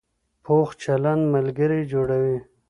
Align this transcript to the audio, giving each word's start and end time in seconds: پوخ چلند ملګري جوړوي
پوخ 0.43 0.67
چلند 0.83 1.23
ملګري 1.33 1.81
جوړوي 1.91 2.37